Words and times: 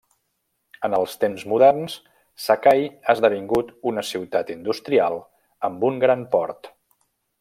En 0.87 0.93
els 0.99 1.11
temps 1.23 1.43
moderns, 1.51 1.97
Sakai 2.45 2.81
ha 2.87 3.15
esdevingut 3.17 3.69
una 3.93 4.05
ciutat 4.13 4.51
industrial 4.55 5.21
amb 5.71 5.87
un 5.93 6.01
gran 6.07 6.25
port. 6.37 6.73